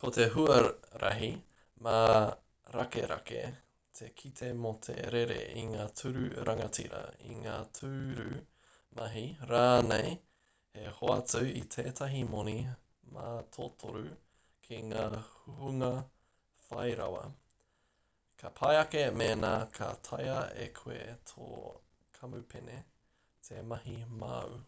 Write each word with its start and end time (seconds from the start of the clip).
ko 0.00 0.10
te 0.16 0.24
huarahi 0.34 1.26
mārakerake 1.86 3.40
te 3.98 4.06
kite 4.20 4.46
mō 4.60 4.70
te 4.86 4.94
rere 5.14 5.34
i 5.62 5.64
ngā 5.72 5.84
tūru 6.00 6.22
rangatira 6.50 7.00
i 7.32 7.36
ngā 7.40 7.56
tūru 7.80 8.38
mahi 9.00 9.24
rānei 9.50 10.14
he 10.78 10.94
hoatu 11.00 11.42
i 11.62 11.66
tētahi 11.76 12.22
moni 12.36 12.56
mātotoru 13.18 14.06
ki 14.68 14.80
te 14.94 15.04
hunga 15.60 15.92
whairawa 16.72 17.26
ka 18.44 18.54
pai 18.62 18.74
ake 18.86 19.06
mēnā 19.24 19.54
ka 19.80 19.90
taea 20.10 20.40
e 20.68 20.72
koe 20.82 21.00
tō 21.34 21.52
kamupene 22.20 22.82
te 23.50 23.62
mahi 23.74 24.00
māu 24.24 24.58